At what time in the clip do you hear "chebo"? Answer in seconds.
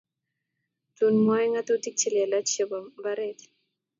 2.51-2.77